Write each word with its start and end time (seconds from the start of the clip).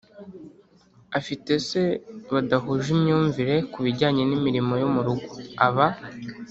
Afite 1.19 1.51
se 1.69 1.81
badahuje 2.33 2.89
imyumvire 2.97 3.55
ku 3.71 3.79
bijyanye 3.85 4.23
n’imirimo 4.25 4.73
yo 4.81 4.87
mu 4.93 5.01
rugo. 5.07 5.31
Aba 5.67 5.87